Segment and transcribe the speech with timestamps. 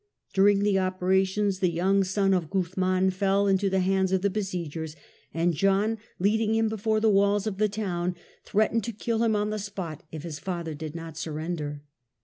[0.33, 4.95] During the operations, the young son of Guzman fell into the hands of the besiegers,
[5.31, 9.51] and John, leading him before the walls of the town, threatened to kill him on
[9.51, 11.83] the spot if his father did not surrender.